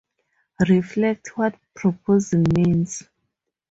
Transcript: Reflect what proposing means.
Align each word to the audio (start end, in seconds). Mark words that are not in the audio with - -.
Reflect 0.67 1.37
what 1.37 1.53
proposing 1.75 2.43
means. 2.55 3.03